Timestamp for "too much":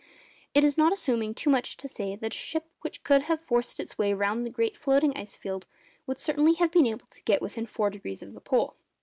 1.35-1.77